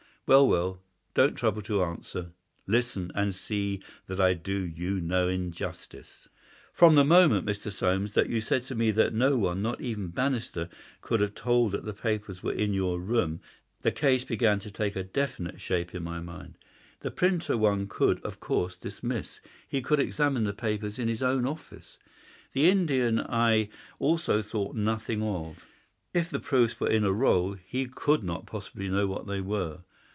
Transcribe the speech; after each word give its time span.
Well, 0.27 0.47
well, 0.47 0.79
don't 1.13 1.33
trouble 1.35 1.61
to 1.63 1.83
answer. 1.83 2.31
Listen, 2.65 3.11
and 3.13 3.35
see 3.35 3.83
that 4.07 4.21
I 4.21 4.33
do 4.33 4.65
you 4.65 5.01
no 5.01 5.27
injustice. 5.27 6.29
"From 6.71 6.95
the 6.95 7.03
moment, 7.03 7.45
Mr. 7.45 7.69
Soames, 7.69 8.13
that 8.13 8.29
you 8.29 8.39
said 8.39 8.63
to 8.63 8.75
me 8.75 8.91
that 8.91 9.13
no 9.13 9.35
one, 9.35 9.61
not 9.61 9.81
even 9.81 10.07
Bannister, 10.07 10.69
could 11.01 11.19
have 11.19 11.33
told 11.35 11.73
that 11.73 11.83
the 11.83 11.91
papers 11.93 12.41
were 12.41 12.53
in 12.53 12.73
your 12.73 12.97
room, 13.01 13.41
the 13.81 13.91
case 13.91 14.23
began 14.23 14.59
to 14.59 14.71
take 14.71 14.95
a 14.95 15.03
definite 15.03 15.59
shape 15.59 15.93
in 15.93 16.01
my 16.03 16.21
mind. 16.21 16.57
The 17.01 17.11
printer 17.11 17.57
one 17.57 17.89
could, 17.89 18.21
of 18.21 18.39
course, 18.39 18.77
dismiss. 18.77 19.41
He 19.67 19.81
could 19.81 19.99
examine 19.99 20.45
the 20.45 20.53
papers 20.53 20.97
in 20.97 21.09
his 21.09 21.21
own 21.23 21.45
office. 21.45 21.97
The 22.53 22.69
Indian 22.69 23.19
I 23.19 23.67
also 23.99 24.41
thought 24.41 24.77
nothing 24.77 25.21
of. 25.23 25.67
If 26.13 26.29
the 26.29 26.39
proofs 26.39 26.79
were 26.79 26.89
in 26.89 27.03
a 27.03 27.11
roll 27.11 27.55
he 27.67 27.85
could 27.85 28.23
not 28.23 28.45
possibly 28.45 28.87
know 28.87 29.07
what 29.07 29.27
they 29.27 29.41
were. 29.41 29.79